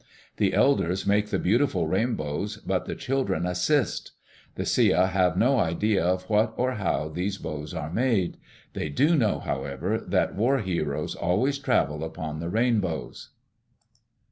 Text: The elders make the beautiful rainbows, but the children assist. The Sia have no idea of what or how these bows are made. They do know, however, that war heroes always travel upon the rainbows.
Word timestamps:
The 0.37 0.55
elders 0.55 1.05
make 1.05 1.27
the 1.27 1.37
beautiful 1.37 1.85
rainbows, 1.85 2.57
but 2.57 2.85
the 2.85 2.95
children 2.95 3.45
assist. 3.45 4.13
The 4.55 4.65
Sia 4.65 5.05
have 5.05 5.37
no 5.37 5.59
idea 5.59 6.03
of 6.03 6.23
what 6.27 6.55
or 6.57 6.71
how 6.71 7.07
these 7.09 7.37
bows 7.37 7.75
are 7.75 7.93
made. 7.93 8.37
They 8.73 8.89
do 8.89 9.15
know, 9.15 9.37
however, 9.37 9.99
that 9.99 10.33
war 10.33 10.57
heroes 10.57 11.13
always 11.13 11.59
travel 11.59 12.03
upon 12.03 12.39
the 12.39 12.49
rainbows. 12.49 13.29